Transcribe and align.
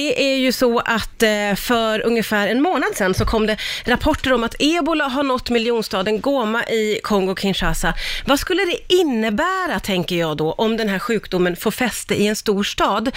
Det 0.00 0.22
är 0.22 0.29
ju 0.50 0.52
så 0.52 0.78
att 0.78 1.22
eh, 1.22 1.54
för 1.56 2.06
ungefär 2.06 2.48
en 2.48 2.62
månad 2.62 2.96
sedan 2.96 3.14
så 3.14 3.24
kom 3.24 3.46
det 3.46 3.56
rapporter 3.84 4.32
om 4.32 4.44
att 4.44 4.54
ebola 4.58 5.04
har 5.04 5.22
nått 5.22 5.50
miljonstaden 5.50 6.20
Goma 6.20 6.64
i 6.64 7.00
Kongo-Kinshasa. 7.04 7.92
Vad 8.24 8.40
skulle 8.40 8.64
det 8.64 8.94
innebära, 8.94 9.80
tänker 9.80 10.16
jag 10.16 10.36
då, 10.36 10.52
om 10.52 10.76
den 10.76 10.88
här 10.88 10.98
sjukdomen 10.98 11.56
får 11.56 11.70
fäste 11.70 12.14
i 12.14 12.26
en 12.26 12.36
stor 12.36 12.62
stad? 12.64 13.10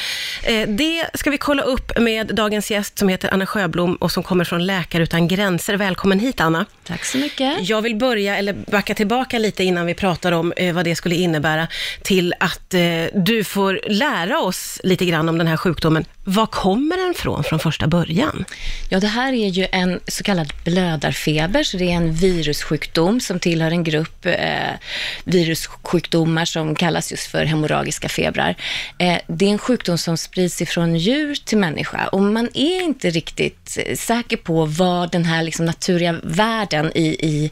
Eh, 0.43 0.67
Det 0.67 1.09
ska 1.13 1.29
vi 1.29 1.37
kolla 1.37 1.63
upp 1.63 1.97
med 1.99 2.35
dagens 2.35 2.71
gäst 2.71 2.99
som 2.99 3.09
heter 3.09 3.33
Anna 3.33 3.45
Sjöblom 3.45 3.95
och 3.95 4.11
som 4.11 4.23
kommer 4.23 4.43
från 4.45 4.65
Läkare 4.65 5.03
Utan 5.03 5.27
Gränser. 5.27 5.77
Välkommen 5.77 6.19
hit 6.19 6.41
Anna. 6.41 6.65
Tack 6.87 7.05
så 7.05 7.17
mycket. 7.17 7.69
Jag 7.69 7.81
vill 7.81 7.95
börja, 7.95 8.37
eller 8.37 8.53
backa 8.53 8.95
tillbaka 8.95 9.39
lite 9.39 9.63
innan 9.63 9.85
vi 9.85 9.93
pratar 9.93 10.31
om 10.31 10.53
eh, 10.57 10.75
vad 10.75 10.85
det 10.85 10.95
skulle 10.95 11.15
innebära, 11.15 11.67
till 12.03 12.33
att 12.39 12.75
du 13.13 13.43
får 13.43 13.79
lära 13.87 14.39
oss 14.39 14.79
lite 14.83 15.05
grann 15.05 15.29
om 15.29 15.37
den 15.37 15.47
här 15.47 15.57
sjukdomen. 15.57 16.05
Var 16.23 16.45
kommer 16.45 16.97
den 16.97 17.13
från 17.23 17.43
från 17.43 17.59
första 17.59 17.87
början? 17.87 18.45
Ja, 18.89 18.99
det 18.99 19.07
här 19.07 19.33
är 19.33 19.47
ju 19.47 19.67
en 19.71 19.99
så 20.07 20.23
kallad 20.23 20.53
blödarfeber, 20.65 21.63
så 21.63 21.77
det 21.77 21.91
är 21.91 21.95
en 21.95 22.13
virussjukdom 22.13 23.19
som 23.19 23.39
tillhör 23.39 23.71
en 23.71 23.83
grupp 23.83 24.25
eh, 24.25 24.73
virussjukdomar 25.23 26.45
som 26.45 26.75
kallas 26.75 27.11
just 27.11 27.27
för 27.27 27.45
hemorragiska 27.45 28.09
febrar. 28.09 28.55
Eh, 28.97 29.17
det 29.27 29.45
är 29.45 29.49
en 29.49 29.57
sjukdom 29.57 29.97
som 29.97 30.17
sprids 30.17 30.61
ifrån 30.61 30.95
djur 30.95 31.35
till 31.35 31.57
människa 31.57 32.07
och 32.07 32.21
man 32.21 32.49
är 32.53 32.83
inte 32.83 33.09
riktigt 33.09 33.77
eh, 33.85 33.95
säker 33.95 34.37
på 34.37 34.65
vad 34.65 35.11
den 35.11 35.25
här 35.25 35.43
liksom, 35.43 35.65
naturliga 35.65 36.15
världen 36.23 36.91
i, 36.95 37.07
i 37.07 37.51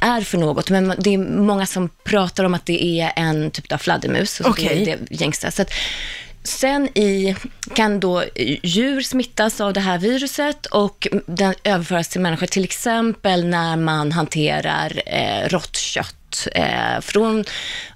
är 0.00 0.20
för 0.20 0.38
något, 0.38 0.70
men 0.70 0.94
det 0.98 1.14
är 1.14 1.18
många 1.18 1.66
som 1.66 1.88
pratar 2.04 2.44
om 2.44 2.54
att 2.54 2.66
det 2.66 3.00
är 3.00 3.12
en 3.16 3.50
typ 3.50 3.72
av 3.72 3.78
fladdermus. 3.78 4.40
och 4.40 4.50
Okej. 4.50 4.84
Det 4.84 4.96
det 5.08 5.20
gängsta. 5.20 5.50
Så 5.50 5.62
att, 5.62 5.70
Sen 6.46 6.98
i, 6.98 7.36
kan 7.74 8.00
då 8.00 8.24
djur 8.62 9.00
smittas 9.00 9.60
av 9.60 9.72
det 9.72 9.80
här 9.80 9.98
viruset 9.98 10.66
och 10.66 11.08
den 11.26 11.54
överföras 11.64 12.08
till 12.08 12.20
människor, 12.20 12.46
till 12.46 12.64
exempel 12.64 13.46
när 13.46 13.76
man 13.76 14.12
hanterar 14.12 15.02
eh, 15.06 15.48
rått 15.48 15.76
kött 15.76 16.46
eh, 16.52 17.00
från 17.00 17.44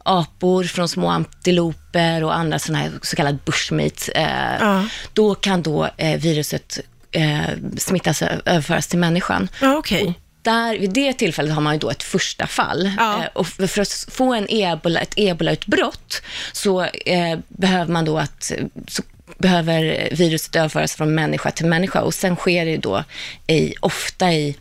apor, 0.04 0.64
från 0.64 0.88
små 0.88 1.08
antiloper 1.08 2.24
och 2.24 2.36
andra 2.36 2.58
sådana 2.58 2.78
här 2.84 2.90
så 3.02 3.16
kallade 3.16 3.38
bushmeat. 3.44 4.08
Eh, 4.14 4.24
Ja. 4.60 4.84
Då 5.12 5.34
kan 5.34 5.62
då 5.62 5.88
eh, 5.96 6.20
viruset 6.20 6.78
eh, 7.12 7.40
smittas, 7.78 8.22
överföras 8.22 8.86
till 8.86 8.98
människan. 8.98 9.48
Ja, 9.60 9.76
okej. 9.76 10.14
Där, 10.42 10.78
vid 10.78 10.91
det 10.92 11.12
tillfället 11.12 11.55
har 11.55 11.62
man 11.62 11.72
ju 11.74 11.78
då 11.78 11.91
ett 11.91 12.02
första 12.02 12.46
fall. 12.46 12.91
Ja. 12.98 13.22
Eh, 13.22 13.28
och 13.33 13.46
för 13.46 13.66
för 13.66 13.83
att 13.83 14.06
få 14.08 14.34
en 14.34 14.47
ebola, 14.48 15.00
ett 15.00 15.14
ebolautbrott 15.16 16.22
så 16.52 16.82
eh, 16.82 17.38
behöver 17.48 17.92
man 17.92 18.05
då 18.05 18.19
att 18.19 18.52
så 18.88 19.02
behöver 19.38 20.08
viruset 20.12 20.56
överföras 20.56 20.94
från 20.94 21.14
människa 21.14 21.50
till 21.50 21.66
människa 21.66 22.00
och 22.00 22.14
sen 22.14 22.36
sker 22.36 22.66
det 22.66 22.76
då 22.76 23.04
i, 23.46 23.74
ofta 23.80 24.32
i 24.32 24.56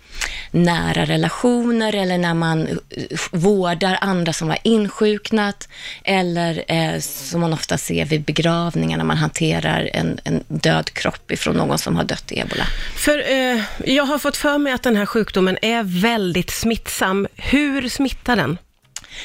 nära 0.52 1.06
relationer 1.06 1.96
eller 1.96 2.18
när 2.18 2.34
man 2.34 2.68
eh, 2.68 2.78
vårdar 3.32 3.98
andra 4.02 4.34
som 4.34 4.50
har 4.50 4.58
insjuknat 4.64 5.68
eller 6.04 6.64
eh, 6.68 7.00
som 7.00 7.42
man 7.42 7.54
ofta 7.54 7.78
ser 7.78 8.06
vid 8.06 8.22
begravningar 8.22 8.98
när 8.98 9.06
man 9.06 9.18
hanterar 9.18 9.90
en, 9.94 10.20
en 10.24 10.44
död 10.48 10.94
kropp 10.94 11.32
ifrån 11.32 11.56
någon 11.56 11.78
som 11.78 11.96
har 11.96 12.04
dött 12.04 12.32
i 12.32 12.40
ebola. 12.40 12.66
För 12.96 13.32
eh, 13.32 13.62
jag 13.86 14.04
har 14.04 14.20
fått 14.20 14.38
för 14.38 14.58
mig 14.58 14.74
att 14.74 14.84
den 14.84 14.96
här 14.96 15.06
sjukdomen 15.06 15.58
är 15.62 16.02
väldigt 16.02 16.50
smittsam. 16.50 17.28
Hur 17.36 17.90
smittar 17.90 18.36
den? 18.36 18.58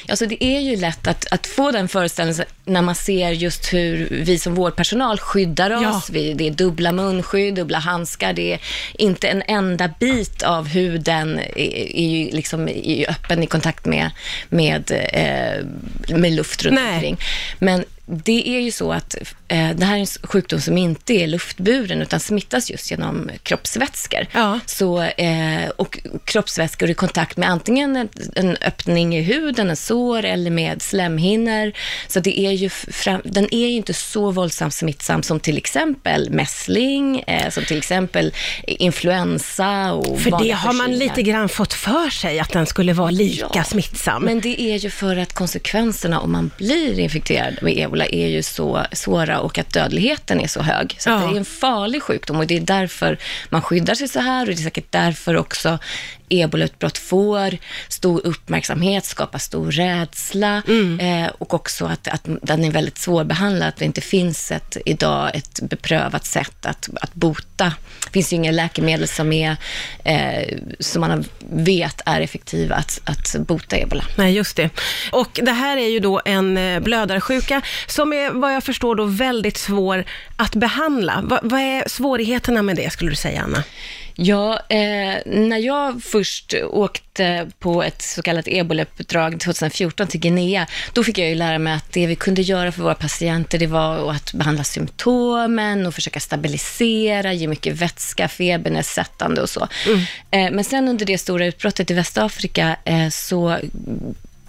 Alltså 0.08 0.26
det 0.26 0.44
är 0.44 0.60
ju 0.60 0.76
lätt 0.76 1.06
att, 1.06 1.26
att 1.30 1.46
få 1.46 1.70
den 1.70 1.88
föreställningen 1.88 2.44
när 2.64 2.82
man 2.82 2.94
ser 2.94 3.30
just 3.30 3.72
hur 3.72 4.08
vi 4.10 4.38
som 4.38 4.54
vårdpersonal 4.54 5.18
skyddar 5.18 5.70
oss. 5.70 5.82
Ja. 5.82 6.02
Vi, 6.10 6.34
det 6.34 6.46
är 6.46 6.50
dubbla 6.50 6.92
munskydd, 6.92 7.54
dubbla 7.54 7.78
handskar. 7.78 8.32
Det 8.32 8.52
är 8.52 8.60
inte 8.92 9.28
en 9.28 9.42
enda 9.48 9.88
bit 10.00 10.42
av 10.42 10.68
huden 10.68 11.38
är, 11.38 11.96
är 11.96 12.08
ju 12.08 12.30
liksom 12.30 12.68
är 12.68 13.10
öppen 13.10 13.42
i 13.42 13.46
kontakt 13.46 13.86
med, 13.86 14.10
med, 14.48 14.90
eh, 15.12 15.66
med 16.16 16.32
luft 16.32 16.62
runt 16.62 16.74
Nej. 16.74 16.94
omkring. 16.94 17.16
Men 17.58 17.84
det 18.06 18.48
är 18.48 18.60
ju 18.60 18.70
så 18.70 18.92
att 18.92 19.14
eh, 19.48 19.70
det 19.70 19.84
här 19.84 19.96
är 19.96 20.00
en 20.00 20.06
sjukdom 20.22 20.60
som 20.60 20.78
inte 20.78 21.12
är 21.12 21.26
luftburen 21.26 22.02
utan 22.02 22.20
smittas 22.20 22.70
just 22.70 22.90
genom 22.90 23.30
kroppsvätskor. 23.42 24.26
Ja. 24.32 24.60
Så, 24.66 25.02
eh, 25.02 25.68
och 25.76 25.98
kroppsvätskor 26.24 26.90
i 26.90 26.94
kontakt 26.94 27.36
med 27.36 27.50
antingen 27.50 27.96
en, 27.96 28.08
en 28.34 28.56
öppning 28.56 29.16
i 29.16 29.22
huden, 29.22 29.70
en 29.70 29.76
sår 29.76 30.24
eller 30.24 30.50
med 30.50 30.82
slemhinnor. 30.82 31.72
Så 32.08 32.20
det 32.20 32.40
är 32.40 32.50
ju 32.50 32.68
fram, 32.70 33.20
den 33.24 33.54
är 33.54 33.66
ju 33.66 33.72
inte 33.72 33.94
så 33.94 34.30
våldsamt 34.30 34.74
smittsam 34.74 35.22
som 35.22 35.40
till 35.40 35.56
exempel 35.56 36.30
mässling, 36.30 37.20
eh, 37.20 37.50
som 37.50 37.64
till 37.64 37.78
exempel 37.78 38.32
influensa 38.66 39.92
och 39.92 40.20
För 40.20 40.44
det 40.44 40.50
har 40.50 40.72
man 40.72 40.92
lite 40.92 41.22
grann 41.22 41.48
fått 41.48 41.72
för 41.72 42.10
sig, 42.10 42.40
att 42.40 42.52
den 42.52 42.66
skulle 42.66 42.92
vara 42.92 43.10
lika 43.10 43.48
Ja, 43.54 43.64
smittsam. 43.64 44.24
Men 44.24 44.40
det 44.40 44.60
är 44.60 44.76
ju 44.76 44.90
för 44.90 45.16
att 45.16 45.32
konsekvenserna 45.32 46.20
om 46.20 46.32
man 46.32 46.50
blir 46.56 46.98
infekterad 46.98 47.58
med 47.62 47.93
ebola 47.94 48.06
är 48.06 48.28
ju 48.28 48.42
så 48.42 48.86
svåra 48.92 49.40
och 49.40 49.58
att 49.58 49.72
dödligheten 49.72 50.40
är 50.40 50.46
så 50.48 50.62
hög. 50.62 50.96
Så 50.98 51.10
Ja. 51.10 51.16
det 51.16 51.34
är 51.34 51.38
en 51.38 51.44
farlig 51.44 52.02
sjukdom 52.02 52.36
och 52.36 52.46
det 52.46 52.56
är 52.56 52.60
därför 52.60 53.18
man 53.50 53.62
skyddar 53.62 53.94
sig 53.94 54.08
så 54.08 54.20
här 54.20 54.40
och 54.40 54.46
det 54.46 54.52
är 54.52 54.64
säkert 54.64 54.92
därför 54.92 55.36
också 55.36 55.78
ebolautbrott 56.40 56.98
får 56.98 57.58
stor 57.88 58.20
uppmärksamhet, 58.26 59.04
skapar 59.04 59.38
stor 59.38 59.70
rädsla 59.70 60.62
eh, 61.00 61.26
och 61.38 61.54
också 61.54 61.86
att, 61.86 62.08
att 62.08 62.22
den 62.42 62.64
är 62.64 62.70
väldigt 62.70 62.98
svårbehandlad, 62.98 63.68
att 63.68 63.76
det 63.76 63.84
inte 63.84 64.00
finns 64.00 64.52
ett, 64.52 64.76
idag 64.84 65.30
ett 65.34 65.60
beprövat 65.62 66.26
sätt 66.26 66.66
att, 66.66 66.88
att 67.00 67.14
bota. 67.14 67.72
Det 68.04 68.10
finns 68.12 68.32
ju 68.32 68.36
inga 68.36 68.50
läkemedel 68.50 69.08
som, 69.08 69.32
är, 69.32 69.56
eh, 70.04 70.58
som 70.80 71.00
man 71.00 71.24
vet 71.50 72.00
är 72.06 72.20
effektiva 72.20 72.76
att, 72.76 73.00
att 73.04 73.46
bota 73.46 73.76
ebola. 73.76 74.04
Nej, 74.16 74.34
just 74.34 74.56
det. 74.56 74.70
Och 75.12 75.40
det 75.42 75.52
här 75.52 75.76
är 75.76 75.88
ju 75.88 76.00
då 76.00 76.20
en 76.24 76.56
eh, 76.56 76.80
blödarsjuka 76.80 77.62
som 77.86 78.12
är, 78.12 78.30
vad 78.30 78.54
jag 78.54 78.64
förstår, 78.64 78.94
då 78.94 79.04
väldigt 79.04 79.56
svår 79.56 80.04
att 80.36 80.54
behandla. 80.54 81.20
Va, 81.24 81.40
vad 81.42 81.60
är 81.60 81.88
svårigheterna 81.88 82.62
med 82.62 82.76
det, 82.76 82.92
skulle 82.92 83.10
du 83.10 83.16
säga, 83.16 83.42
Anna? 83.42 83.62
Ja, 84.16 84.60
eh, 84.68 85.16
när 85.26 85.58
jag 85.58 86.02
först 86.02 86.54
åkte 86.70 87.50
på 87.58 87.82
ett 87.82 88.02
så 88.02 88.22
kallat 88.22 88.48
ebolauppdrag 88.48 89.40
2014 89.40 90.06
till 90.06 90.20
Guinea, 90.20 90.66
då 90.92 91.04
fick 91.04 91.18
jag 91.18 91.28
ju 91.28 91.34
lära 91.34 91.58
mig 91.58 91.72
att 91.72 91.92
det 91.92 92.06
vi 92.06 92.16
kunde 92.16 92.42
göra 92.42 92.72
för 92.72 92.82
våra 92.82 92.94
patienter, 92.94 93.58
det 93.58 93.66
var 93.66 94.10
att 94.10 94.32
behandla 94.32 94.64
symptomen 94.64 95.86
och 95.86 95.94
försöka 95.94 96.20
stabilisera, 96.20 97.32
ge 97.32 97.48
mycket 97.48 97.76
vätska, 97.76 98.28
febernedsättande 98.28 99.42
och 99.42 99.50
så. 99.50 99.68
Eh, 100.30 100.50
men 100.50 100.64
sen 100.64 100.88
under 100.88 101.06
det 101.06 101.18
stora 101.18 101.46
utbrottet 101.46 101.90
i 101.90 101.94
Västafrika 101.94 102.76
eh, 102.84 103.08
så 103.08 103.58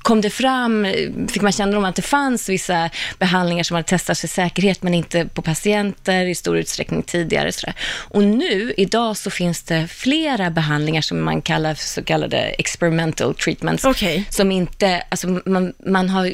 kom 0.05 0.21
det 0.21 0.29
fram, 0.29 0.88
fick 1.29 1.41
man 1.41 1.51
kännedom 1.51 1.83
om 1.83 1.89
att 1.89 1.95
det 1.95 2.01
fanns 2.01 2.49
vissa 2.49 2.89
behandlingar 3.19 3.63
som 3.63 3.75
hade 3.75 3.88
testats 3.88 4.21
för 4.21 4.27
säkerhet, 4.27 4.83
men 4.83 4.93
inte 4.93 5.25
på 5.25 5.41
patienter 5.41 6.25
i 6.25 6.35
stor 6.35 6.57
utsträckning 6.57 7.03
tidigare. 7.03 7.51
Sådär. 7.51 7.75
Och 8.09 8.23
nu, 8.23 8.73
idag, 8.77 9.17
så 9.17 9.29
finns 9.29 9.63
det 9.63 9.88
flera 9.88 10.49
behandlingar 10.49 11.01
som 11.01 11.23
man 11.23 11.41
kallar 11.41 11.73
för 11.73 11.83
så 11.83 12.03
kallade 12.03 12.38
experimental 12.38 13.35
treatments, 13.35 13.85
Okej. 13.85 14.25
som 14.29 14.51
inte, 14.51 15.03
alltså 15.09 15.27
man, 15.45 15.73
man, 15.85 16.09
har 16.09 16.33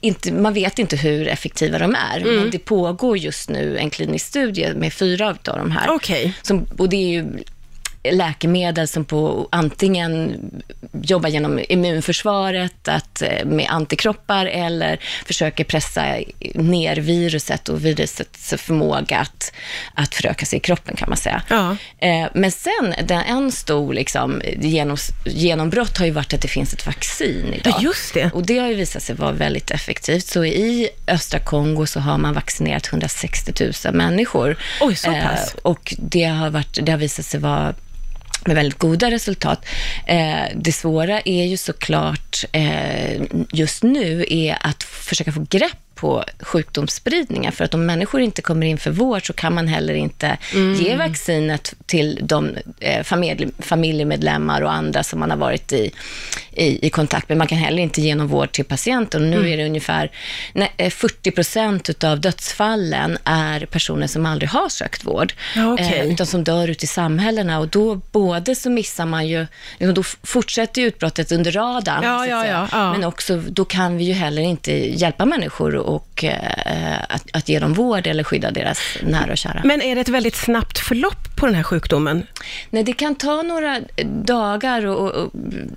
inte, 0.00 0.32
man 0.32 0.54
vet 0.54 0.78
inte 0.78 0.96
hur 0.96 1.28
effektiva 1.28 1.78
de 1.78 1.94
är, 1.94 2.24
men 2.24 2.50
det 2.50 2.58
pågår 2.58 3.18
just 3.18 3.50
nu 3.50 3.78
en 3.78 3.90
klinisk 3.90 4.26
studie 4.26 4.74
med 4.74 4.92
fyra 4.92 5.28
av 5.28 5.36
de 5.44 5.70
här. 5.70 5.90
Okej. 5.90 6.32
Som, 6.42 6.66
och 6.78 6.88
det 6.88 6.96
är 6.96 7.22
ju 7.22 7.24
läkemedel 8.10 8.88
som 8.88 9.04
på 9.04 9.48
antingen 9.52 10.40
jobbar 11.02 11.28
genom 11.28 11.60
immunförsvaret 11.68 12.88
att, 12.88 13.22
eh, 13.22 13.44
med 13.44 13.66
antikroppar 13.70 14.46
eller 14.46 15.00
försöker 15.26 15.64
pressa 15.64 16.04
ner 16.54 16.96
viruset 16.96 17.68
och 17.68 17.84
virusets 17.84 18.54
förmåga 18.56 19.18
att, 19.18 19.52
att 19.94 20.14
föröka 20.14 20.46
sig 20.46 20.56
i 20.56 20.60
kroppen 20.60 20.96
kan 20.96 21.08
man 21.08 21.18
säga. 21.18 21.42
Ja. 21.48 21.76
Eh, 21.98 22.28
Men 22.34 22.50
sen, 22.52 22.94
den, 23.04 23.20
en 23.20 23.52
stor 23.52 23.94
liksom, 23.94 24.42
genom, 24.60 24.96
genombrott 25.24 25.98
har 25.98 26.06
ju 26.06 26.12
varit 26.12 26.34
att 26.34 26.42
det 26.42 26.48
finns 26.48 26.72
ett 26.72 26.86
vaccin 26.86 27.54
idag. 27.54 27.74
Ja, 27.76 27.82
just 27.82 28.14
det. 28.14 28.30
Och 28.34 28.46
det 28.46 28.58
har 28.58 28.68
ju 28.68 28.74
visat 28.74 29.02
sig 29.02 29.14
vara 29.14 29.32
väldigt 29.32 29.70
effektivt. 29.70 30.26
Så 30.26 30.44
i 30.44 30.88
östra 31.06 31.40
Kongo 31.40 31.86
så 31.86 32.00
har 32.00 32.18
man 32.18 32.34
vaccinerat 32.34 32.88
160 32.92 33.52
000 33.84 33.94
människor. 33.94 34.56
Oj, 34.80 34.96
så 34.96 35.10
pass. 35.10 35.54
Eh, 35.54 35.60
och 35.62 35.94
det 35.98 36.24
har, 36.24 36.50
varit, 36.50 36.78
det 36.82 36.92
har 36.92 36.98
visat 36.98 37.26
sig 37.26 37.40
vara 37.40 37.74
med 38.46 38.56
väldigt 38.56 38.78
goda 38.78 39.10
resultat. 39.10 39.64
Eh, 40.06 40.44
det 40.54 40.72
svåra 40.72 41.20
är 41.20 41.44
ju 41.44 41.56
såklart 41.56 42.44
eh, 42.52 43.22
just 43.52 43.82
nu 43.82 44.24
är 44.28 44.58
att 44.60 44.82
försöka 44.82 45.32
få 45.32 45.46
grepp 45.50 45.91
på 46.02 46.24
sjukdomsspridningen. 46.40 47.52
För 47.52 47.64
att 47.64 47.74
om 47.74 47.86
människor 47.86 48.20
inte 48.20 48.42
kommer 48.42 48.66
in 48.66 48.78
för 48.78 48.90
vård 48.90 49.26
så 49.26 49.32
kan 49.32 49.54
man 49.54 49.68
heller 49.68 49.94
inte 49.94 50.38
ge 50.80 50.96
vaccinet 50.96 51.74
till 51.86 52.18
de 52.22 52.56
eh, 52.80 53.02
familj, 53.02 53.48
familjemedlemmar 53.58 54.62
och 54.62 54.72
andra 54.72 55.02
som 55.02 55.20
man 55.20 55.30
har 55.30 55.36
varit 55.36 55.72
i, 55.72 55.90
i, 56.52 56.86
i 56.86 56.90
kontakt 56.90 57.28
med. 57.28 57.38
Man 57.38 57.46
kan 57.46 57.58
heller 57.58 57.82
inte 57.82 58.00
ge 58.00 58.14
någon 58.14 58.26
vård 58.26 58.52
till 58.52 58.64
patienten. 58.64 59.22
Och 59.22 59.28
nu 59.28 59.50
är 59.50 59.56
det 59.56 59.66
ungefär 59.66 60.10
nej, 60.52 60.72
eh, 60.76 60.90
40 60.90 61.30
procent 61.30 62.04
av 62.04 62.20
dödsfallen 62.20 63.18
är 63.24 63.66
personer 63.66 64.06
som 64.06 64.26
aldrig 64.26 64.50
har 64.50 64.68
sökt 64.68 65.04
vård, 65.04 65.32
Ja, 65.56 65.72
okej. 65.72 65.98
eh, 65.98 66.12
utan 66.12 66.26
som 66.26 66.44
dör 66.44 66.68
ute 66.68 66.84
i 66.84 66.88
samhällena. 66.88 67.58
Och 67.58 67.68
då 67.68 67.94
både 67.94 68.54
så 68.54 68.70
missar 68.70 69.06
man 69.06 69.28
ju, 69.28 69.46
liksom, 69.78 69.94
då 69.94 70.02
fortsätter 70.22 70.82
utbrottet 70.82 71.32
under 71.32 71.52
radarn, 71.52 72.02
ja, 72.04 72.66
ja. 72.72 72.92
men 72.92 73.04
också 73.04 73.36
då 73.36 73.64
kan 73.64 73.96
vi 73.96 74.04
ju 74.04 74.12
heller 74.12 74.42
inte 74.42 74.72
hjälpa 74.72 75.24
människor 75.24 75.76
och 75.92 76.24
eh, 76.24 76.98
att, 77.08 77.24
att 77.32 77.48
ge 77.48 77.58
dem 77.58 77.72
vård 77.72 78.06
eller 78.06 78.24
skydda 78.24 78.50
deras 78.50 78.78
nära 79.02 79.32
och 79.32 79.38
kära. 79.38 79.60
Men 79.64 79.82
är 79.82 79.94
det 79.94 80.00
ett 80.00 80.08
väldigt 80.08 80.36
snabbt 80.36 80.78
förlopp 80.78 81.36
på 81.36 81.46
den 81.46 81.54
här 81.54 81.62
sjukdomen? 81.62 82.26
Nej, 82.70 82.82
det 82.82 82.92
kan 82.92 83.14
ta 83.14 83.42
några 83.42 83.80
dagar 84.24 84.86
och, 84.86 85.10
och, 85.10 85.10
och 85.10 85.32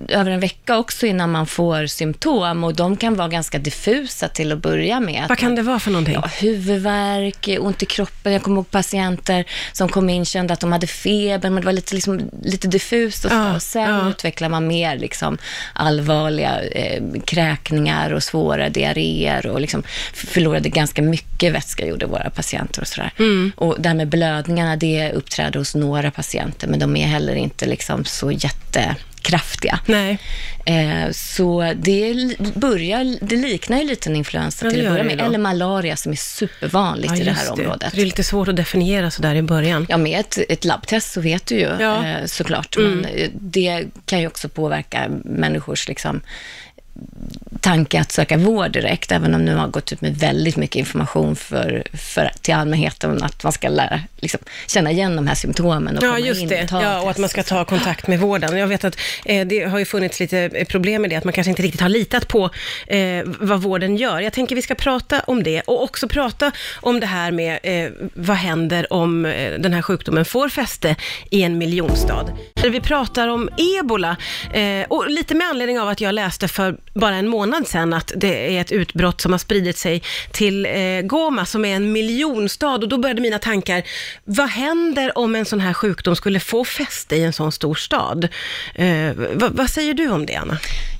över 0.07 0.31
en 0.31 0.39
vecka 0.39 0.77
också 0.77 1.05
innan 1.05 1.31
man 1.31 1.47
får 1.47 1.87
symptom 1.87 2.63
och 2.63 2.75
de 2.75 2.97
kan 2.97 3.15
vara 3.15 3.27
ganska 3.27 3.59
diffusa 3.59 4.27
till 4.27 4.51
att 4.51 4.59
börja 4.59 4.99
med. 4.99 5.25
Vad 5.29 5.37
kan 5.37 5.55
det 5.55 5.61
vara 5.61 5.79
för 5.79 5.91
någonting? 5.91 6.13
Ja, 6.13 6.29
huvudvärk, 6.39 7.49
ont 7.59 7.83
i 7.83 7.85
kroppen. 7.85 8.33
Jag 8.33 8.41
kommer 8.41 8.57
ihåg 8.57 8.71
patienter 8.71 9.45
som 9.71 9.89
kom 9.89 10.09
in 10.09 10.25
kände 10.25 10.53
att 10.53 10.59
de 10.59 10.71
hade 10.71 10.87
feber, 10.87 11.49
men 11.49 11.61
det 11.61 11.65
var 11.65 11.73
lite, 11.73 11.95
liksom, 11.95 12.21
lite 12.43 12.67
diffust. 12.67 13.25
Och, 13.25 13.31
så. 13.31 13.37
Ja, 13.37 13.55
och 13.55 13.61
sen 13.61 13.89
ja. 13.89 14.09
utvecklar 14.09 14.49
man 14.49 14.67
mer 14.67 14.97
liksom, 14.97 15.37
allvarliga 15.73 16.61
eh, 16.61 17.03
kräkningar 17.25 18.13
och 18.13 18.23
svåra 18.23 18.69
diarréer 18.69 19.47
och 19.47 19.61
liksom, 19.61 19.83
förlorade 20.13 20.69
ganska 20.69 21.01
mycket 21.01 21.53
vätska, 21.53 21.85
gjorde 21.85 22.05
våra 22.05 22.29
patienter. 22.29 22.81
Och, 22.81 22.87
sådär. 22.87 23.11
Mm. 23.19 23.51
och 23.55 23.75
det 23.79 23.89
här 23.89 23.95
med 23.95 24.07
blödningarna, 24.07 24.75
det 24.75 25.11
uppträder 25.11 25.59
hos 25.59 25.75
några 25.75 26.11
patienter, 26.11 26.67
men 26.67 26.79
de 26.79 26.95
är 26.95 27.07
heller 27.07 27.35
inte 27.35 27.65
liksom, 27.65 28.05
så 28.05 28.31
jättekraftiga. 28.31 29.79
Nej. 29.85 30.19
Eh, 30.65 31.11
så 31.11 31.73
det 31.75 32.35
börjar, 32.55 33.17
det 33.25 33.35
liknar 33.35 33.77
ju 33.77 33.83
lite 33.87 34.09
en 34.09 34.15
influensa 34.15 34.65
Ja, 34.65 34.69
det 34.69 34.75
till 34.75 34.87
att 34.87 34.91
börja 34.93 35.03
det 35.03 35.15
med, 35.15 35.25
eller 35.25 35.39
malaria 35.39 35.95
som 35.95 36.11
är 36.11 36.15
supervanligt 36.15 37.19
i 37.19 37.23
det 37.23 37.31
här 37.31 37.41
just 37.41 37.51
området. 37.51 37.91
Det 37.95 38.01
är 38.01 38.05
lite 38.05 38.23
svårt 38.23 38.47
att 38.47 38.55
definiera 38.55 39.11
så 39.11 39.21
där 39.21 39.35
i 39.35 39.41
början. 39.41 39.85
Ja, 39.89 39.97
med 39.97 40.19
ett, 40.19 40.37
ett 40.49 40.65
labbtest 40.65 41.11
så 41.11 41.21
vet 41.21 41.45
du 41.45 41.55
ju 41.55 41.69
Ja. 41.79 41.97
Mm. 41.97 42.05
eh, 42.15 42.25
såklart, 42.25 42.77
men 42.77 43.05
eh, 43.05 43.29
det 43.33 43.85
kan 44.05 44.21
ju 44.21 44.27
också 44.27 44.49
påverka 44.49 45.07
människors 45.23 45.87
liksom, 45.87 46.21
tanke 47.65 47.99
att 48.01 48.11
söka 48.11 48.37
vård 48.37 48.71
direkt, 48.71 49.11
även 49.11 49.35
om 49.35 49.45
nu 49.45 49.55
har 49.55 49.67
gått 49.67 49.93
ut 49.93 50.01
med 50.01 50.17
väldigt 50.17 50.57
mycket 50.57 50.75
information 50.75 51.35
för, 51.35 51.83
för, 51.93 52.31
till 52.41 52.53
allmänheten, 52.53 53.23
att 53.23 53.43
man 53.43 53.51
ska 53.53 53.69
lära, 53.69 53.99
liksom, 54.19 54.39
känna 54.67 54.91
igen 54.91 55.15
de 55.15 55.27
här 55.27 55.35
symptomen 55.35 55.97
och 55.97 56.03
Ja, 56.03 56.07
komma 56.07 56.19
just 56.19 56.41
in 56.41 56.47
det. 56.47 56.63
och 56.63 56.69
ta 56.69 56.81
Ja, 56.81 57.01
och 57.01 57.09
att 57.09 57.17
man 57.17 57.29
ska 57.29 57.43
ta 57.43 57.65
kontakt 57.65 58.07
med 58.07 58.19
vården. 58.19 58.57
Jag 58.57 58.67
vet 58.67 58.83
att 58.83 58.97
eh, 59.25 59.47
det 59.47 59.63
har 59.63 59.79
ju 59.79 59.85
funnits 59.85 60.19
lite 60.19 60.39
eh, 60.39 60.65
problem 60.65 61.01
med 61.01 61.09
det, 61.11 61.15
att 61.15 61.23
man 61.23 61.33
kanske 61.33 61.49
inte 61.49 61.61
riktigt 61.61 61.81
har 61.81 61.89
litat 61.89 62.27
på 62.27 62.49
eh, 62.87 63.23
vad 63.25 63.61
vården 63.61 63.97
gör. 63.97 64.19
Jag 64.19 64.33
tänker 64.33 64.55
vi 64.55 64.61
ska 64.61 64.75
prata 64.75 65.19
om 65.19 65.43
det 65.43 65.61
och 65.61 65.83
också 65.83 66.07
prata 66.07 66.51
om 66.81 66.99
det 66.99 67.05
här 67.07 67.31
med 67.31 67.59
eh, 67.63 67.91
vad 68.13 68.37
händer 68.37 68.93
om 68.93 69.25
eh, 69.25 69.59
den 69.59 69.73
här 69.73 69.81
sjukdomen 69.81 70.25
får 70.25 70.49
fäste 70.49 70.95
i 71.29 71.43
en 71.43 71.57
miljonstad. 71.57 72.25
Vi 72.71 72.81
pratar 72.81 73.27
om 73.27 73.49
ebola 73.79 74.15
eh, 74.53 74.85
och 74.89 75.09
lite 75.09 75.35
med 75.35 75.47
anledning 75.47 75.79
av 75.79 75.87
att 75.89 76.01
jag 76.01 76.13
läste 76.15 76.47
för 76.47 76.77
bara 76.93 77.15
en 77.15 77.27
månad 77.27 77.54
sedan 77.63 77.93
att 77.93 78.11
det 78.15 78.57
är 78.57 78.61
ett 78.61 78.71
utbrott 78.71 79.21
som 79.21 79.31
har 79.31 79.39
spridit 79.39 79.77
sig 79.77 80.03
till 80.31 80.65
eh, 80.65 81.01
Goma 81.03 81.45
som 81.45 81.65
är 81.65 81.75
en 81.75 81.91
miljonstad 81.91 82.75
och 82.75 82.89
då 82.89 82.97
började 82.97 83.21
mina 83.21 83.39
tankar, 83.39 83.83
vad 84.23 84.49
händer 84.49 85.17
om 85.17 85.35
en 85.35 85.45
sån 85.45 85.59
här 85.59 85.73
sjukdom 85.73 86.15
skulle 86.15 86.39
få 86.39 86.65
fäste 86.65 87.15
i 87.15 87.23
en 87.23 87.33
sån 87.33 87.51
stor 87.51 87.75
stad? 87.75 88.27
Eh, 88.75 89.11
vad, 89.33 89.51
vad 89.51 89.69
säger 89.69 89.93
du 89.93 90.09
om 90.09 90.25
det, 90.25 90.35
Anna? 90.35 90.57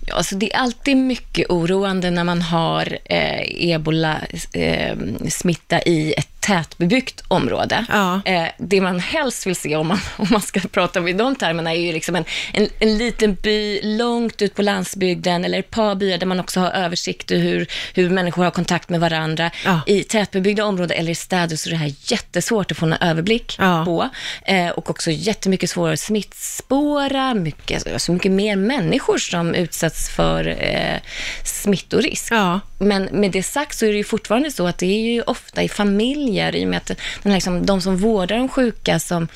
Ja, 0.08 0.16
alltså 0.16 0.36
det 0.36 0.54
är 0.54 0.58
alltid 0.58 0.98
mycket 0.98 1.50
oroande 1.50 2.12
när 2.12 2.24
man 2.24 2.42
har 2.42 2.98
eh, 3.06 3.72
ebola-smitta 3.72 5.80
eh, 5.80 5.92
i 5.92 6.14
ett 6.14 6.35
tätbebyggt 6.46 7.24
område. 7.28 7.86
Ja. 7.90 8.22
Eh, 8.26 8.48
det 8.58 8.82
man 8.82 9.00
helst 9.00 9.48
vill 9.48 9.56
se, 9.56 9.76
om 9.76 9.88
man, 9.88 10.00
om 10.18 10.28
man 10.32 10.42
ska 10.42 10.60
prata 10.60 11.10
i 11.10 11.14
de 11.14 11.36
termerna, 11.36 11.74
är 11.74 11.80
ju 11.80 11.92
liksom 11.92 12.16
en, 12.16 12.26
en, 12.54 12.70
en 12.80 12.98
liten 12.98 13.36
by 13.36 13.82
långt 13.84 14.42
ut 14.42 14.56
på 14.56 14.62
landsbygden, 14.62 15.46
eller 15.46 15.60
ett 15.60 15.70
par 15.70 15.96
byar 15.96 16.18
där 16.18 16.26
man 16.26 16.40
också 16.40 16.60
har 16.60 16.72
översikt 16.72 17.32
över 17.32 17.44
hur, 17.44 17.68
hur 17.94 18.10
människor 18.10 18.44
har 18.44 18.52
kontakt 18.52 18.90
med 18.90 19.00
varandra. 19.00 19.52
Ja. 19.66 19.82
I 19.88 20.04
tätbebyggda 20.04 20.66
områden 20.66 20.98
eller 20.98 21.12
i 21.12 21.16
städer 21.16 21.56
så 21.56 21.70
är 21.70 21.72
det 21.72 21.78
här 21.78 21.94
jättesvårt 22.00 22.72
att 22.72 22.78
få 22.78 22.86
en 22.86 22.94
överblick 22.94 23.56
Ja. 23.60 23.86
på. 23.86 24.10
Eh, 24.46 24.70
och 24.70 24.90
också 24.90 25.12
jättemycket 25.12 25.70
svårare 25.70 25.94
att 25.94 26.00
smittspåra, 26.00 27.34
mycket, 27.34 27.94
alltså 27.94 28.12
mycket 28.12 28.32
mer 28.32 28.56
människor 28.56 29.18
som 29.18 29.56
utsätts 29.56 30.10
för 30.10 30.48
eh, 30.48 31.00
smittorisk. 31.44 32.28
Ja. 32.32 32.60
Men 32.80 33.04
med 33.12 33.32
det 33.32 33.44
sagt 33.44 33.78
så 33.78 33.86
är 33.86 33.90
det 33.92 33.98
ju 33.98 34.04
fortfarande 34.04 34.52
så 34.52 34.68
att 34.68 34.78
det 34.78 34.86
är 34.86 35.14
ju 35.14 35.22
ofta 35.22 35.64
i 35.64 35.70
familjer, 35.70 36.56
i 36.56 36.66
och 36.66 36.70
med 36.70 36.78
att 36.78 36.92
den 37.24 37.34
liksom, 37.34 37.66
de 37.66 37.82
som 37.82 37.98
vårdar 37.98 38.38
de 38.38 38.50
sjuka 38.50 39.00
som, 39.00 39.28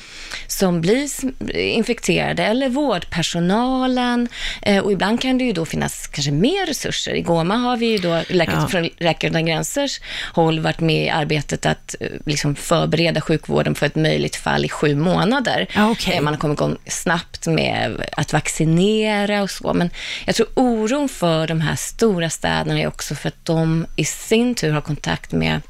som 0.46 0.80
blir 0.80 1.08
infekterade, 1.54 2.44
eller 2.44 2.68
vårdpersonalen. 2.68 4.28
Eh, 4.62 4.78
och 4.78 4.92
ibland 4.92 5.20
kan 5.20 5.38
det 5.38 5.44
ju 5.44 5.52
då 5.52 5.64
finnas 5.64 6.06
kanske 6.06 6.30
mer 6.32 6.66
resurser. 6.66 7.14
I 7.14 7.20
Goma 7.20 7.54
har 7.56 7.76
vi 7.76 7.86
ju 7.86 7.98
då, 7.98 8.22
Läkare 8.28 8.56
Ja. 8.60 8.68
från 8.68 8.88
Läkare 8.98 9.30
utan 9.30 9.46
gränsers 9.46 10.00
håll, 10.32 10.60
varit 10.60 10.80
med 10.80 11.04
i 11.06 11.08
arbetet 11.10 11.66
att 11.66 11.94
eh, 12.00 12.06
liksom, 12.26 12.54
förbereda 12.56 13.20
sjukvården 13.20 13.74
för 13.74 13.86
ett 13.86 13.94
möjligt 13.96 14.36
fall 14.36 14.64
i 14.64 14.68
sju 14.68 14.94
månader. 14.94 15.66
Ja, 15.74 15.90
okej. 15.90 16.14
Eh, 16.16 16.20
Man 16.22 16.34
har 16.34 16.38
kommit 16.40 16.58
igång 16.58 16.76
snabbt 16.86 17.46
med 17.46 18.04
att 18.16 18.32
vaccinera 18.32 19.42
och 19.42 19.50
så, 19.50 19.74
men 19.74 19.90
jag 20.26 20.34
tror 20.34 20.48
oron 20.54 21.08
för 21.08 21.46
de 21.46 21.60
här 21.60 21.76
stora 21.76 22.30
städerna 22.30 22.80
är 22.80 22.86
också 22.86 23.14
för 23.14 23.29
att 23.30 23.44
de 23.44 23.86
i 23.96 24.04
sin 24.04 24.54
tur 24.54 24.72
har 24.72 24.80
kontakt 24.80 25.32
med 25.32 25.60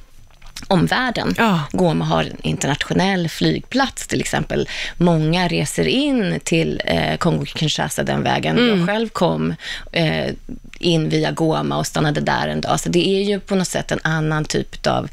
omvärlden. 0.69 1.35
Ja. 1.39 1.61
Goma 1.73 2.05
har 2.05 2.25
en 2.25 2.37
internationell 2.43 3.29
flygplats 3.29 4.07
till 4.07 4.21
exempel. 4.21 4.69
Många 4.97 5.49
reser 5.49 5.89
in 5.89 6.41
till 6.45 6.83
eh, 6.85 7.17
Kongo-Kinshasa 7.19 8.03
den 8.03 8.23
vägen. 8.23 8.59
Mm. 8.59 8.79
Jag 8.79 8.89
själv 8.89 9.09
kom 9.09 9.55
eh, 9.93 10.35
in 10.79 11.09
via 11.09 11.31
Goma 11.31 11.79
och 11.79 11.87
stannade 11.87 12.21
där 12.21 12.49
en 12.49 12.61
dag. 12.61 12.81
Så 12.81 12.89
det 12.89 13.09
är 13.09 13.23
ju 13.23 13.41
på 13.41 13.55
något 13.55 13.69
sätt 13.69 13.93
en 13.93 14.01
annan 14.03 14.45
typ 14.45 14.87
av 14.87 15.09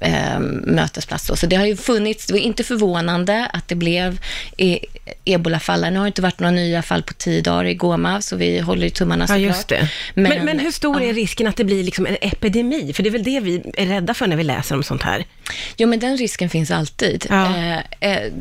eh, 0.00 0.40
mötesplats. 0.64 1.26
då. 1.26 1.36
Så 1.36 1.46
det 1.46 1.56
har 1.56 1.66
ju 1.66 1.76
funnits, 1.76 2.26
det 2.26 2.32
var 2.32 2.40
inte 2.40 2.64
förvånande 2.64 3.46
att 3.52 3.68
det 3.68 3.74
blev 3.74 4.20
e 4.56 4.78
ebolafall. 5.24 5.80
Nu 5.80 5.96
har 5.96 6.04
det 6.04 6.06
inte 6.06 6.22
varit 6.22 6.40
några 6.40 6.50
nya 6.50 6.82
fall 6.82 7.02
på 7.02 7.14
tio 7.14 7.42
dagar 7.42 7.64
i 7.64 7.74
Goma, 7.74 8.20
så 8.20 8.36
vi 8.36 8.58
håller 8.58 8.84
ju 8.84 8.90
tummarna 8.90 9.24
Ja, 9.24 9.26
såklart. 9.26 9.40
just 9.40 9.68
det. 9.68 9.88
Men, 10.14 10.44
men, 10.44 10.58
hur 10.58 10.70
stor 10.70 11.02
är 11.02 11.14
risken 11.14 11.46
att 11.46 11.56
det 11.56 11.64
blir 11.64 11.84
liksom 11.84 12.06
en 12.06 12.16
epidemi? 12.20 12.92
För 12.92 13.02
det 13.02 13.08
är 13.08 13.10
väl 13.10 13.22
det 13.22 13.40
vi 13.40 13.62
är 13.74 13.86
rädda 13.86 14.14
för 14.14 14.26
när 14.26 14.36
vi 14.36 14.44
läser 14.44 14.74
om 14.74 14.82
sånt 14.82 15.02
här. 15.02 15.24
Jo, 15.76 15.88
men 15.88 15.98
den 15.98 16.16
risken 16.16 16.50
finns 16.50 16.70
alltid. 16.70 17.26
Ja. 17.28 17.56
Eh, 17.56 18.10
eh, 18.10 18.32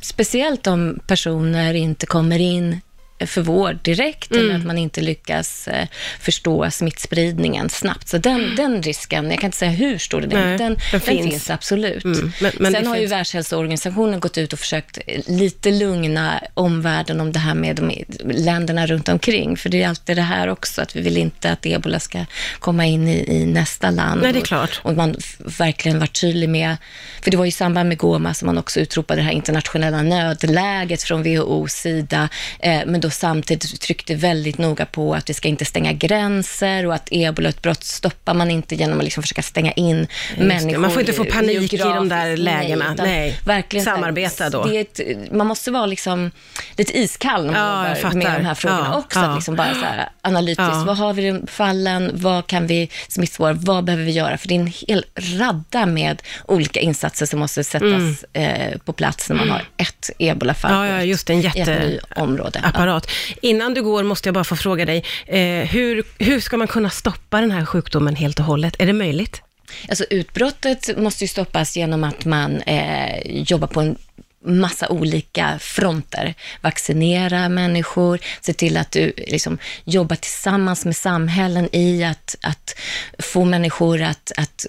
speciellt 0.00 0.66
om 0.66 1.00
personer 1.06 1.74
inte 1.74 2.06
kommer 2.06 2.38
in 2.38 2.80
för 3.26 3.40
vård 3.42 3.78
direkt 3.82 4.32
eller 4.32 4.54
att 4.54 4.64
man 4.66 4.78
inte 4.78 5.00
lyckas 5.00 5.68
eh, 5.68 5.86
förstå 6.20 6.70
smittspridningen 6.70 7.68
snabbt. 7.70 8.08
Så 8.08 8.18
den, 8.18 8.56
den 8.56 8.82
risken, 8.82 9.30
jag 9.30 9.38
kan 9.40 9.48
inte 9.48 9.58
säga 9.58 9.70
hur 9.70 9.98
stor 9.98 10.20
den 10.20 10.32
är, 10.32 10.58
den, 10.58 10.76
den 10.90 11.00
finns. 11.00 11.30
finns. 11.30 11.50
absolut. 11.50 12.04
Mm, 12.04 12.32
men- 12.40 12.52
men 12.58 12.72
Sen 12.72 12.86
har 12.86 12.94
ju 12.96 13.00
finns- 13.02 13.12
Världshälsoorganisationen 13.12 14.20
gått 14.20 14.38
ut 14.38 14.52
och 14.52 14.58
försökt 14.58 14.98
eh, 15.06 15.20
lite 15.26 15.70
lugna 15.70 16.40
omvärlden 16.54 17.20
om 17.20 17.32
det 17.32 17.38
här 17.38 17.54
med 17.54 17.76
de 17.76 18.04
länderna 18.24 18.86
runt 18.86 19.08
omkring. 19.08 19.56
För 19.56 19.68
det 19.68 19.82
är 19.82 19.88
alltid 19.88 20.16
det 20.16 20.22
här 20.22 20.48
också, 20.48 20.82
att 20.82 20.96
vi 20.96 21.00
vill 21.00 21.16
inte 21.16 21.50
att 21.52 21.66
ebola 21.66 22.00
ska 22.00 22.24
komma 22.58 22.86
in 22.86 23.08
i, 23.08 23.24
i 23.40 23.46
nästa 23.46 23.90
land. 23.90 24.22
Nej, 24.22 24.32
det 24.32 24.38
är 24.38 24.40
Och- 24.40 24.46
klart. 24.46 24.80
och 24.82 24.94
man 24.94 25.14
f- 25.18 25.36
verkligen 25.58 25.98
varit 25.98 26.20
tydlig 26.20 26.48
med, 26.48 26.76
för 27.22 27.30
det 27.30 27.36
var 27.36 27.44
ju 27.44 27.48
i 27.48 27.52
samband 27.52 27.88
med 27.88 27.98
Goma 27.98 28.34
som 28.34 28.46
man 28.46 28.58
också 28.58 28.80
utropade 28.80 29.20
det 29.20 29.24
här 29.24 29.32
internationella 29.32 30.02
nödläget 30.02 31.02
från 31.02 31.22
WHOs 31.22 31.72
sida, 31.72 32.28
eh, 32.58 32.80
men 32.86 33.00
då 33.00 33.09
samtidigt 33.12 33.80
tryckte 33.80 34.14
väldigt 34.14 34.58
noga 34.58 34.86
på 34.86 35.14
att 35.14 35.30
vi 35.30 35.34
ska 35.34 35.48
inte 35.48 35.64
stänga 35.64 35.92
gränser 35.92 36.86
och 36.86 36.94
att 36.94 37.08
ebolautbrott 37.10 37.84
stoppar 37.84 38.34
man 38.34 38.50
inte 38.50 38.74
genom 38.74 38.98
att 38.98 39.04
liksom 39.04 39.22
försöka 39.22 39.42
stänga 39.42 39.72
in 39.72 40.06
det. 40.36 40.44
människor. 40.44 40.78
Man 40.78 40.90
får 40.90 41.00
inte 41.00 41.12
få 41.12 41.24
panik 41.24 41.72
i 41.72 41.76
de 41.76 42.08
där 42.08 42.36
lägena. 42.36 42.92
utan 42.94 43.06
Nej. 43.06 43.36
Verkligen 43.44 43.84
Samarbeta 43.84 44.50
då. 44.50 44.64
Det 44.64 44.76
är 44.76 44.80
ett, 44.80 45.00
man 45.32 45.46
måste 45.46 45.70
vara 45.70 45.86
liksom 45.86 46.30
lite 46.76 46.98
iskall 46.98 47.46
när 47.46 47.52
man 47.52 47.86
Ja, 47.86 47.96
jobbar 47.96 48.14
med 48.14 48.40
de 48.40 48.44
här 48.46 48.54
frågorna 48.54 48.88
Ja, 48.92 48.98
också. 48.98 49.18
ja. 49.18 49.24
Att 49.26 49.34
liksom 49.36 49.56
bara 49.56 49.74
så 49.74 49.80
här, 49.80 50.08
analytiskt, 50.22 50.70
Ja. 50.72 50.84
vad 50.86 50.96
har 50.96 51.12
vi 51.12 51.28
i 51.28 51.40
fallen, 51.46 52.10
vad 52.14 52.46
kan 52.46 52.66
vi 52.66 52.88
smittspåra, 53.08 53.52
vad 53.52 53.84
behöver 53.84 54.04
vi 54.04 54.10
göra? 54.12 54.38
För 54.38 54.48
det 54.48 54.54
är 54.54 54.60
en 54.60 54.72
hel 54.88 55.04
radda 55.16 55.86
med 55.86 56.22
olika 56.48 56.80
insatser 56.80 57.26
som 57.26 57.38
måste 57.40 57.64
sättas 57.64 58.24
eh, 58.32 58.78
på 58.84 58.92
plats 58.92 59.28
när 59.28 59.36
man 59.36 59.50
har 59.50 59.64
ett 59.76 60.10
ebolafall 60.18 60.70
Mm. 60.70 60.86
Ja, 60.86 60.96
ja, 60.96 61.02
just 61.04 61.26
det, 61.26 61.32
en 61.32 61.40
i 61.40 61.46
ett 61.46 61.56
jätte- 61.56 62.00
område. 62.16 62.60
apparat 62.64 62.99
resultat. 63.00 63.36
Innan 63.42 63.74
du 63.74 63.82
går 63.82 64.02
måste 64.02 64.28
jag 64.28 64.34
bara 64.34 64.44
få 64.44 64.56
fråga 64.56 64.84
dig, 64.84 65.04
eh, 65.26 65.68
hur, 65.68 66.04
hur 66.18 66.40
ska 66.40 66.56
man 66.56 66.68
kunna 66.68 66.90
stoppa 66.90 67.40
den 67.40 67.50
här 67.50 67.64
sjukdomen 67.64 68.16
helt 68.16 68.38
och 68.38 68.44
hållet? 68.44 68.76
Är 68.78 68.86
det 68.86 68.92
möjligt? 68.92 69.42
Alltså 69.88 70.04
utbrottet 70.10 70.98
måste 70.98 71.24
ju 71.24 71.28
stoppas 71.28 71.76
genom 71.76 72.04
att 72.04 72.24
man 72.24 72.60
eh, 72.62 73.20
jobbar 73.24 73.68
på 73.68 73.80
en 73.80 73.96
massa 74.44 74.88
olika 74.88 75.58
fronter. 75.58 76.34
Vaccinera 76.60 77.48
människor, 77.48 78.18
se 78.40 78.52
till 78.52 78.76
att 78.76 78.90
du 78.90 79.12
liksom 79.16 79.58
jobbar 79.84 80.16
tillsammans 80.16 80.84
med 80.84 80.96
samhällen 80.96 81.68
i 81.72 82.04
att, 82.04 82.36
att 82.42 82.78
få 83.18 83.44
människor 83.44 84.02
att, 84.02 84.32
att 84.36 84.66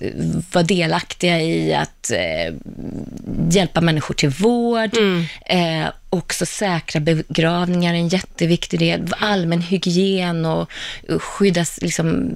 vara 0.54 0.64
delaktiga 0.64 1.42
i 1.42 1.74
att 1.74 2.12
eh, 2.12 2.54
hjälpa 3.52 3.82
människor 3.82 4.14
till 4.16 4.30
vård. 4.30 4.98
Mm. 4.98 5.26
Eh, 5.46 5.92
också 6.10 6.46
säkra 6.46 7.02
begravningar 7.02 7.94
är 7.94 7.98
en 7.98 8.08
jätteviktig 8.08 8.80
del. 8.80 9.14
Allmän 9.20 9.62
hygien 9.62 10.46
och 10.46 10.72
skyddas, 11.20 11.80
liksom, 11.82 12.34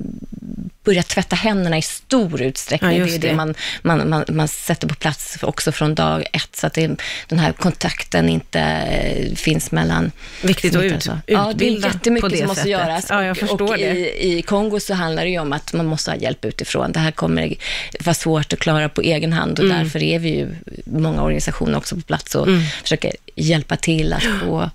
börja 0.86 1.04
tvätta 1.04 1.36
händerna 1.36 1.77
i 1.77 1.82
stor 1.82 2.42
utsträckning. 2.42 2.98
Ja, 3.00 3.06
det 3.06 3.15
är 3.15 3.20
det, 3.20 3.27
det. 3.27 3.36
man, 3.36 3.56
man, 3.82 4.10
man, 4.10 4.25
man 4.30 4.48
sätter 4.48 4.88
på 4.88 4.96
plats 4.96 5.38
också 5.42 5.72
från 5.72 5.96
dag 5.96 6.25
ett, 6.34 6.56
så 6.56 6.68
att 6.68 6.74
det, 6.74 6.96
den 7.27 7.39
här 7.39 7.51
kontakten 7.51 8.30
inte 8.30 8.60
eh, 8.60 9.36
finns 9.36 9.72
mellan... 9.72 10.12
Viktigt 10.42 10.75
att 10.75 10.84
ut, 10.84 10.94
alltså. 10.94 11.20
Ja, 11.27 11.39
det 11.39 11.44
är 11.44 11.51
utbilda 11.51 11.88
jättemycket 11.88 12.22
på 12.22 12.27
det 12.27 12.38
som 12.38 12.48
måste 12.48 12.62
sättet. 12.62 12.72
göras. 12.72 13.06
Ja, 13.10 13.24
jag 13.24 13.32
Och- 13.32 13.38
förstår 13.38 13.62
och 13.72 13.77
det. 13.77 13.84
I, 14.24 14.38
I 14.38 14.42
Kongo 14.42 14.80
så 14.80 14.94
handlar 14.94 15.24
det 15.24 15.30
ju 15.30 15.39
om 15.39 15.54
att 15.54 15.74
man 15.74 15.86
måste 15.86 16.12
ha 16.12 16.18
hjälp 16.18 16.46
utifrån. 16.46 16.92
Det 16.92 17.00
här 17.00 17.12
kommer 17.12 17.56
vara 18.00 18.13
svårt 18.13 18.54
att 18.54 18.60
klara 18.60 18.89
på 18.89 19.01
egen 19.01 19.34
hand 19.34 19.60
och 19.60 19.65
Mm. 19.65 19.77
därför 19.84 20.04
är 20.04 20.20
vi 20.20 20.30
ju 20.30 20.56
många 20.86 21.22
organisationer 21.24 21.77
också 21.77 21.96
på 21.96 22.01
plats 22.01 22.36
och 22.36 22.48
Mm. 22.48 22.62
försöker 22.84 23.12
hjälpa 23.36 23.75
till 23.75 24.13
att, 24.13 24.24
få, 24.24 24.70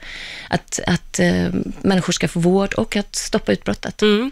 att, 0.49 0.81
att 0.87 1.19
eh, 1.19 1.49
människor 1.83 2.12
ska 2.12 2.29
få 2.29 2.40
vård 2.40 2.75
och 2.75 2.97
att 2.97 3.17
stoppa 3.17 3.52
utbrottet. 3.52 4.02
Mm. 4.02 4.31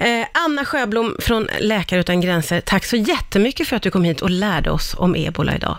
Eh, 0.00 0.26
Anna 0.32 0.64
Sjöblom 0.64 1.01
från 1.18 1.48
Läkare 1.60 2.00
Utan 2.00 2.20
Gränser, 2.20 2.60
tack 2.60 2.84
så 2.84 2.96
jättemycket 2.96 3.68
för 3.68 3.76
att 3.76 3.82
du 3.82 3.90
kom 3.90 4.04
hit 4.04 4.22
och 4.22 4.30
lärde 4.30 4.70
oss 4.70 4.94
om 4.98 5.16
ebola 5.16 5.56
idag. 5.56 5.70